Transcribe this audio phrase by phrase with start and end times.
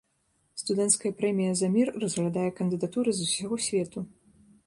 [0.61, 3.99] Студэнцкая прэмія за мір разглядае кандыдатуры з усяго свету.